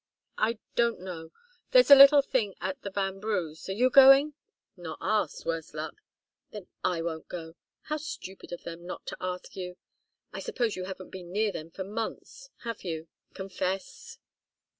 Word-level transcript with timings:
"I 0.39 0.57
don't 0.73 0.99
know. 0.99 1.31
There's 1.69 1.91
a 1.91 1.95
little 1.95 2.23
thing 2.23 2.55
at 2.59 2.81
the 2.81 2.89
Vanbrughs' 2.89 3.69
are 3.69 3.73
you 3.73 3.91
going?" 3.91 4.33
"Not 4.75 4.97
asked, 4.99 5.45
worse 5.45 5.75
luck!" 5.75 6.01
"Then 6.49 6.65
I 6.83 7.03
won't 7.03 7.27
go. 7.27 7.53
How 7.83 7.97
stupid 7.97 8.51
of 8.51 8.63
them 8.63 8.87
not 8.87 9.05
to 9.05 9.17
ask 9.21 9.55
you. 9.55 9.77
I 10.33 10.39
suppose 10.39 10.75
you 10.75 10.85
haven't 10.85 11.11
been 11.11 11.31
near 11.31 11.51
them 11.51 11.69
for 11.69 11.83
months. 11.83 12.49
Have 12.63 12.83
you? 12.83 13.09
Confess!" 13.35 14.17